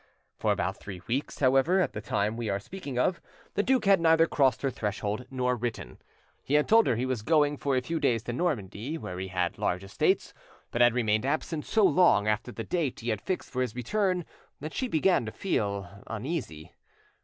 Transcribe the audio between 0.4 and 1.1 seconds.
about three